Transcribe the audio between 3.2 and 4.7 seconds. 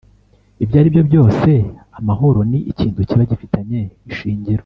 gifitanye ishingiro